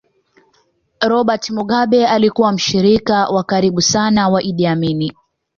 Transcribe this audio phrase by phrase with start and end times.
[1.01, 5.13] Robert Mugabe alikuwa mshirika wa karibu sana wa Idi Amin